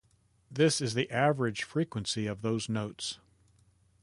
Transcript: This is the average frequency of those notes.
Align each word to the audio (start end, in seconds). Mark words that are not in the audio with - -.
This 0.49 0.81
is 0.81 0.95
the 0.95 1.07
average 1.11 1.61
frequency 1.61 2.25
of 2.25 2.41
those 2.41 2.67
notes. 2.67 3.19